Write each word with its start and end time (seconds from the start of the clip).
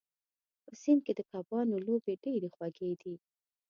په 0.65 0.71
سیند 0.81 1.01
کې 1.05 1.13
د 1.15 1.21
کبانو 1.31 1.75
لوبې 1.85 2.13
ډېرې 2.23 2.49
خوږې 2.55 2.91
دي. 3.01 3.15